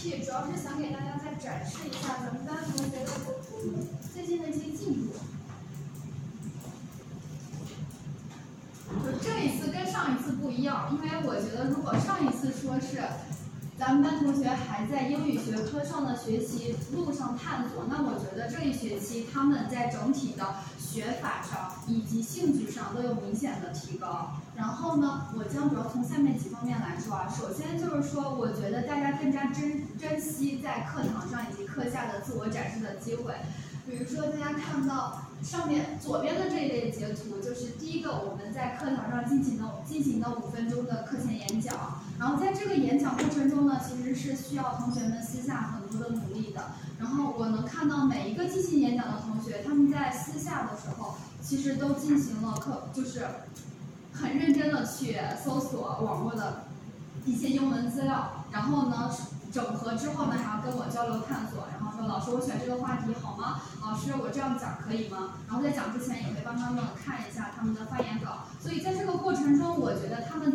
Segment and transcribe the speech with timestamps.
[0.00, 3.10] 主要是想给大家再展示一下咱们班同学的
[4.14, 5.12] 最近的一些进度。
[9.04, 13.02] 就这一次跟上一次不一样，因为我觉得如果上一次说是
[13.78, 24.32] 咱们班同学还在英语学科上的学习路上探索，那我觉得这一学期他们在整体的学法上以及兴趣上都有明显的提高。
[24.56, 27.32] 然后呢，我将主要从下面几方面来说啊。
[27.32, 33.32] 首先就是说，我觉得大家更加珍珍惜在课堂上以及课下的自我展示的机会。
[33.88, 42.02] 比如说，大家看到上面左边的这一类截图，就是第一个我们在课堂上进行的进行的五分钟的课前演讲。
[42.18, 46.72] 然后在这个演讲过程中呢，其实是需要同学们私下很多的努力的。
[46.98, 53.26] 然后我能看到每一个进行演讲的同学，他们在私下的时候，其实都进行了课，就是
[54.12, 56.64] 很认真的去搜索网络的
[57.24, 59.10] 一些英文资料，然后呢。
[59.50, 63.62] 整合之后呢，还要跟我交流探索，然后说老师我选这个话题好吗？
[63.80, 65.40] 老师我这样讲可以吗？
[65.48, 70.47] 然后在讲之前也会帮他们看一下他们的发言稿，所以在这个过程中，我觉得他们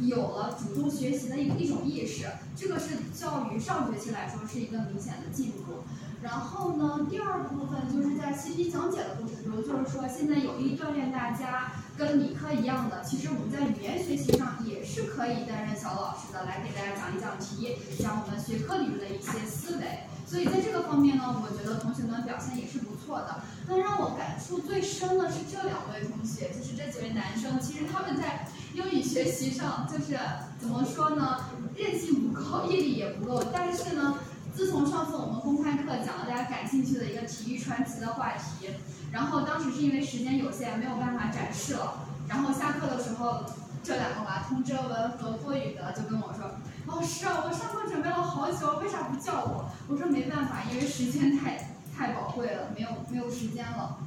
[0.00, 5.84] 有了主动学习的一一种意识，这个是较于上学期来说是一个明显的进步。
[6.22, 20.08] 然后呢，第二部分就是在习题讲解的过程中，就是说现在有意锻炼大家跟理科一样的，其实我们在语言学习上也是可以担任小老师的，来给大家讲一讲题，讲我们学科里面的一些思维。
[20.26, 23.42] 所以在这个方面呢，我觉得同学们表现也是不错的。
[23.68, 30.18] 那让我感触最深的是这两位同学，就是这几位男生，其实他们在英语学习上就是
[30.58, 31.40] 怎么说呢，
[31.76, 34.18] 韧性不够，毅力也不够，但是呢。
[34.56, 38.68] 自从上次我们公开课讲了大家感兴趣的一个体育传奇的话题，
[39.10, 43.44] 然后当时是因为时间有限没有办法展示了，然后下课的时候，
[43.82, 46.52] 这两个娃通哲文和郭宇的就跟我说，
[46.86, 49.68] 老师啊，我上课准备了好久，为啥不叫我？
[49.88, 53.98] 我说没办法，因为时间太太宝贵了，没有没有时间了。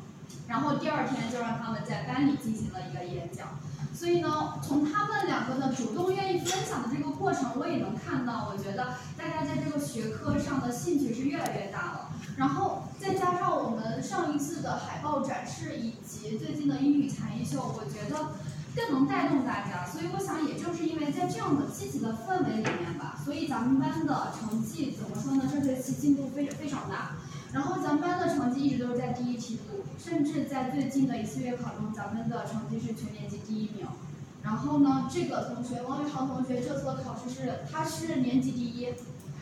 [0.48, 3.50] 然后第二天就让他们在班里进行了一个演讲。
[3.98, 12.10] 所以呢，从他们两个的主动愿意分享的这个过程，我也能看到，我觉得大家在这个学科上的兴趣是越来越大了。
[12.38, 18.34] 然后再加上我们上一次的海报展示以及最近的英语才艺秀，我觉得
[18.76, 19.84] 更能带动大家。
[19.84, 25.50] 所以我想，也正是因为在这样的积极的氛围里面吧，所以咱们班的成绩怎么说呢？
[25.52, 27.14] 这学期进步非非常大。
[27.52, 33.88] 然后咱们班的成绩一直都是在第一梯度，甚至在最近的一次月考中，咱们的成绩是全年级第一名。
[34.44, 38.94] 然后呢，这个同学王宇航同学这次的考试是他是年级第一。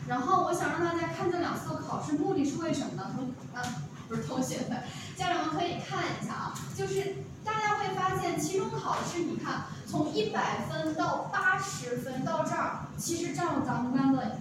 [0.08, 3.10] 然后我想让大家看这两次考试，目的是为什么呢？
[3.14, 3.62] 同啊
[4.08, 4.82] 不是同学们，
[5.16, 14.38] 家长们可以看一下啊，就是大家会发现期中考试，你看从一百分到八十分到这儿，其实占了咱们班的。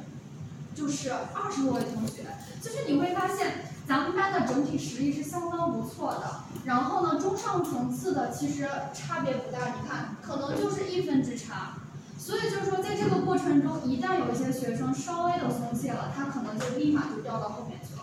[0.75, 2.25] 就是二十多位同学，
[2.61, 6.41] 就是你会发现咱们班的整体实力是相当不错的。
[6.65, 11.73] 然后呢，中上层次的其实差别不大，你看可能就是一分之差。
[12.17, 18.01] 所以就是说，在这个过程中，一旦有一些学生稍微的松懈了，他可能就立马就掉到后面去了。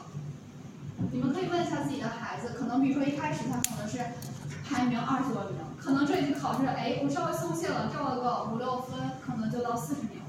[1.10, 3.98] 你们可以问一下自己的孩子，可能比如说一开始他可能是
[4.64, 10.21] 排名二十多名，可能这一次考试，哎，我稍微松懈了，掉了个五六分，可能就到四十名。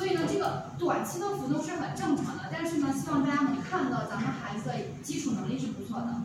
[0.00, 6.22] 所以呢，这个短期的浮动是很正常的，但是呢，希望大家能看到咱们孩子的基础能力是不错的。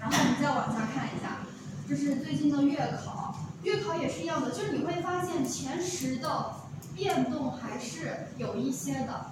[0.00, 1.46] 然后我们再往下看一下，
[1.88, 6.52] 这是最近的月考，月考也是一样的，就是你会发现前十的
[6.96, 9.26] 变动还是有一些的，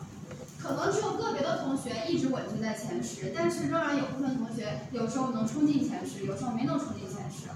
[0.63, 7.49] 可能只有个别的同学一直稳居在前十，但是仍然有部分同学有时候能冲进前十，有时候没能冲进前十。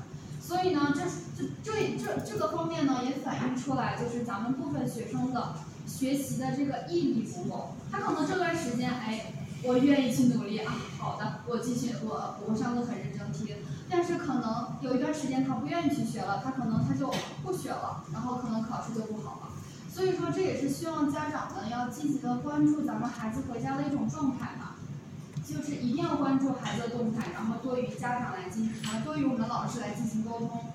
[0.45, 1.03] 所以呢，这
[1.39, 5.55] 这这这这个方面呢，也反映出来就是咱们部分学生的。
[5.87, 9.33] 学习的这个毅力不够，他可能这段时间，哎，
[9.65, 13.57] 我愿意去努力啊，好的，我继续，我我上课很认真听，
[13.91, 17.13] 但是可能有一段时间他不愿意去学了，他可能他就
[17.43, 19.49] 不学了，然后可能考试就不好了。
[19.93, 24.77] 所以说这也是希望家长们要积极的关注咱们孩子回家的一种状态吧，
[25.47, 30.72] 就是一定要关注孩子的动态，然后多与家长来进行，多与我们老师来进行沟通。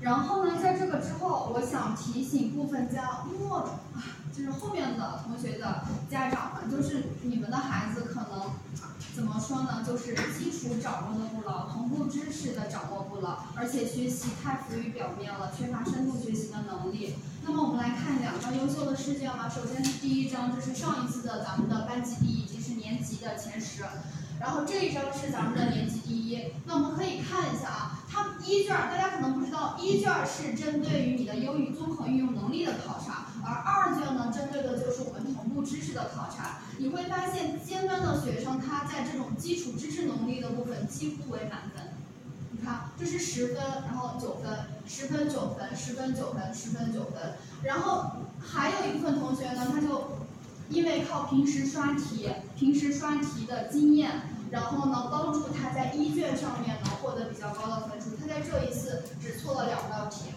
[0.00, 3.58] 然后呢，在这个之后，我想提醒部分家末
[3.94, 4.00] 啊，
[4.34, 8.50] 就是后面的同学的家长们，就是你们的孩子可能
[9.14, 9.84] 怎么说呢？
[9.86, 17.16] 就是基础掌握的不牢，同步知识的掌握不牢，而且学习太浮于表面了，缺乏深度学习的能力。
[17.44, 19.48] 那么我们来看两张优秀的试卷吧。
[19.48, 23.82] 首先是第一张，这是上一次的咱们的班级第一，已经是年级的前十。
[24.38, 26.54] 然后这一张是咱们的年级第一。
[26.64, 27.99] 那我们可以看一下啊，
[28.50, 36.58] 一卷大家可能不知道，一卷是针对于你的英语综合运用能力的考察，而二卷呢，针对的就是我们同步知识的考察。
[36.78, 41.92] 你会发现尖端的学生他在这种基础知识能力的部分几乎为满分。
[42.50, 43.56] 你看，这是十分，
[43.86, 47.34] 然后九分，十分九分，十分九分，十分九分。
[47.62, 48.10] 然后
[48.40, 50.18] 还有一部分同学呢，他就
[50.68, 58.16] 因为靠平时刷题、平时刷题的经验，然后呢帮助他在一卷上面能获得比较高的分数。
[58.16, 60.30] 他在这一次只错了两道题，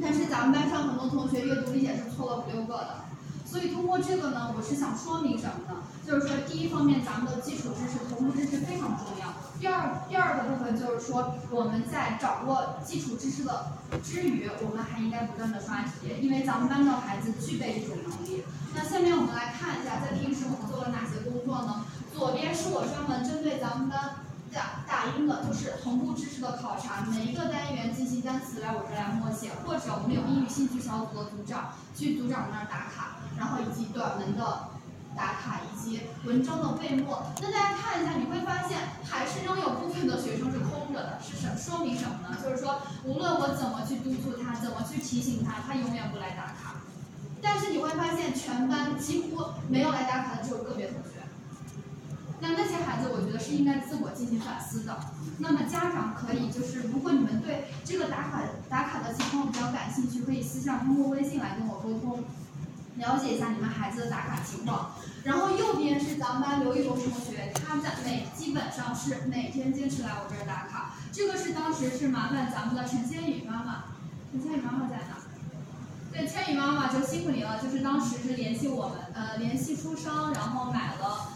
[0.00, 3.04] 但是咱们班上很多同学阅读理解是错了五六个的。
[3.44, 5.82] 所以通过这个呢，我是想说明什么呢？
[6.06, 9.26] 就是说，第一方面，咱们的基础知识、同步知识非常重要。
[9.58, 13.72] 第二，第二个部分就是说，我们在掌握基础知识的
[14.04, 18.44] 之余，我们还应该不断的刷题，因为咱们班的孩子具备这种能力。
[18.72, 21.84] 那下面我们来看一下，在平时我们做了哪些工作呢？
[22.20, 24.28] 左边是我专门针对咱们班。
[24.52, 34.74] 打打印的就是同步知识的考察，每一个单元进行单词来我这来默写，或者我们有英语兴趣小组的组长去组长那儿打卡，然后以及短文的
[35.14, 37.22] 打卡以及文章的背默。
[37.40, 38.76] 那大家看一下，你会发现
[39.06, 42.36] 还是仍有部分的学生是空着的，是什说明什么呢？
[42.42, 46.82] 就是说无论我怎么去督促他，怎么去提醒他，他永远不来打卡。
[47.40, 51.19] 但是你会发现全班几乎没有来打卡的只有个别同学。
[52.40, 54.98] 那那些孩子，我觉得是应该自我进行反思的。
[55.38, 62.24] 那么家长可以就是，如果你们对这个打卡打卡的情况比较感兴趣，可以私下通过微信来跟我沟通，
[62.96, 64.92] 了解一下你们孩子的打卡情况。
[65.22, 70.94] 然后右边是咱们班刘一龙同学，他在每基本上是每天坚持来我这儿打卡。
[71.12, 73.84] 这个是当时是麻烦咱们的陈千羽妈妈，
[74.32, 75.20] 陈千羽妈妈在哪？
[76.12, 81.28] 对，千羽妈妈就辛苦你了，就是当时是联系我们，呃，联系书商，然后买了。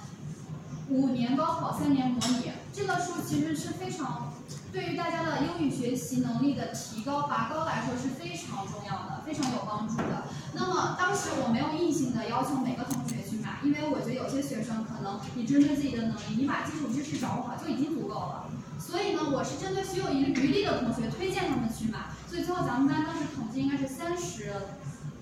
[0.91, 4.33] 五年高考三年模拟，这个书其实是非常
[4.71, 10.25] 对于大家的英语学习能力的提高拔高来说是非常重要的，非常有帮助的。
[10.53, 18.45] 那么当时我没有硬性的要求每个同学去买，因为我觉得有些学生可能你针对自己的能力，你把基础知识掌握好就已经足够了。
[18.79, 22.11] 所以呢，我是针对学有余余力的同学推荐他们去买。
[22.29, 24.53] 所以最后咱们班当时统计应该是三十。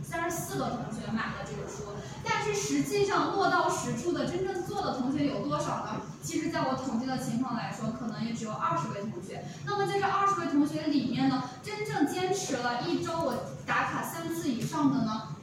[0.05, 1.85] 三十四个同学买了这个书，
[2.23, 6.03] 但是实际上落到实处的真正的同学有多少呢？
[6.23, 9.45] 其实，在我统计的情况来说，可能也只有二十位同学。
[9.67, 13.35] 那么在这二十位同学里面呢，真正坚持了一周我
[13.67, 15.35] 打卡三次以上的呢，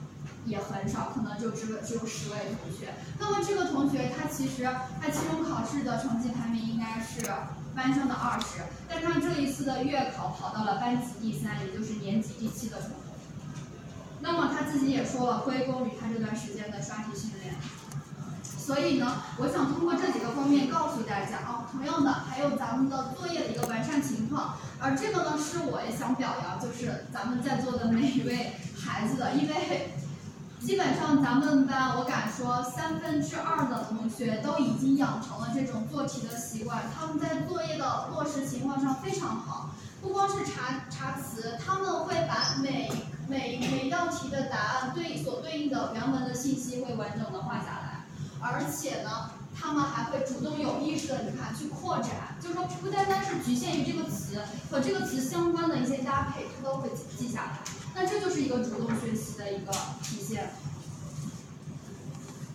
[0.45, 2.93] 也很少，可能就只只有十位同学。
[3.19, 4.63] 那么这个同学他其实
[5.01, 7.29] 他期中考试的成绩排名应该是
[7.75, 12.95] 班上的二十，但他这一次的月考跑到了班级第三，也就是年级第七的程度。
[14.21, 17.55] 那么他自己也说了，归功于他这段时间的刷题训练。
[18.69, 24.57] 所以呢，我想通过这几个方面告诉大家啊，同样的还有咱们的作业的一个完善情况。
[24.79, 29.89] 而这个呢，是我也想表扬，就是咱们在座的每一位孩子的，因为
[30.61, 39.71] 基本上咱们班我敢说三分之二的同学都已经养成了这种做题的习惯，他们在作业的落实情况上非常好。
[39.99, 42.91] 不光是查查词，他们会把每
[43.27, 47.78] 每每道题的答案对所对应的原文的信息会完整的画下，
[48.41, 54.41] 而且呢，他们还会主动有意识的，你看去扩展，就是说不单单是局限于这个词
[54.71, 57.59] 和这个词相关的一些搭配，他都会记记下来。
[57.95, 60.51] 那这就是一个主动学习的一个体现。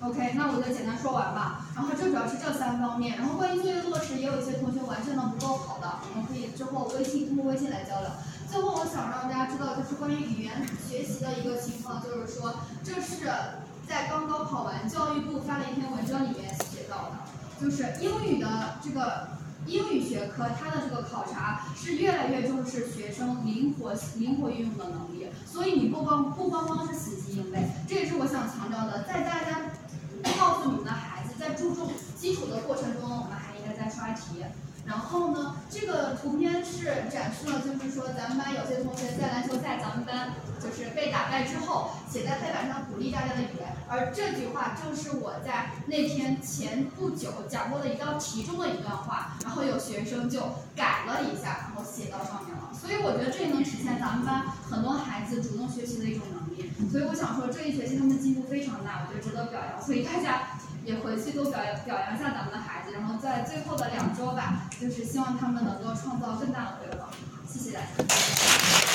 [0.00, 1.66] OK，那我就简单说完吧。
[1.74, 3.16] 然后这主要是这三方面。
[3.16, 8.10] 然后关于作业落实，也有一些同学完成的不够好的，我们可以之后微信通过微信来交流。
[8.50, 13.26] 最后我想让大家知道，就是关于语言学习的一个情况，就是说这是
[13.88, 17.18] 在刚高考完，教育部发了一篇文章里面写到的，
[17.60, 19.28] 就是英语的这个
[19.66, 25.28] 英语学科，它的这个考察是越来越重视学生灵活灵活运用的能力。
[25.46, 29.60] 所以你不光不光光是死记硬背，这也是我想强调的，在大家。
[30.40, 34.40] 告诉你们的孩子，在注重基础的过程中，我们还应该在刷题。
[34.86, 43.63] 然后呢，这个图片是展示了，就是说咱们班有些同学在篮球赛，咱们班就是被打败之后，写在黑板上鼓励大家的语言。
[43.88, 50.40] 而这句话正是我在那天前不久讲过的一道题中的一段话，然后有学生就
[50.74, 52.70] 改了一下，然后写到上面了。
[52.72, 56.72] 所以我觉得这也能体现咱们班很多孩子主动学习的一种能力。
[56.90, 59.82] 所以我想说，这一学期他们进步非常大，我觉得值得表扬。
[59.82, 67.10] 所以大家也回去多表扬表扬一下咱们的孩子，然后在最后的两周吧，就是希望他们能够创造更大的回报。
[67.46, 68.93] 谢谢大家。